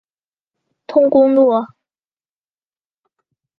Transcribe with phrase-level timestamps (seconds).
[0.87, 1.63] 通公路。